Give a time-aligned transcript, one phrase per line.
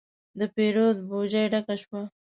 [0.39, 2.01] د پیرود بوجي ډکه شوه.